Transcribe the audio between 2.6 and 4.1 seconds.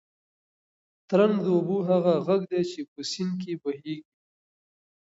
چې په سیند کې بهېږي.